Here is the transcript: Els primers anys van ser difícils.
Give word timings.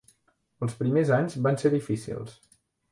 Els 0.67 0.73
primers 0.79 1.13
anys 1.21 1.37
van 1.49 1.61
ser 1.65 1.73
difícils. 1.77 2.39